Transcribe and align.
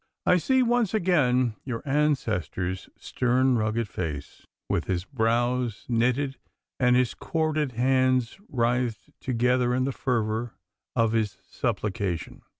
I 0.25 0.37
see 0.37 0.63
once 0.63 0.95
again 0.95 1.53
your 1.63 1.83
ancestor's 1.85 2.89
stern, 2.97 3.55
rugged 3.59 3.87
face, 3.87 4.47
with 4.67 4.85
his 4.85 5.05
brows 5.05 5.85
knitted 5.87 6.37
and 6.79 6.95
his 6.95 7.13
corded 7.13 7.73
hands 7.73 8.39
writhed 8.49 9.11
together 9.21 9.75
in 9.75 9.83
the 9.83 9.91
fervour 9.91 10.55
of 10.95 11.11
his 11.11 11.37
supplication. 11.47 12.41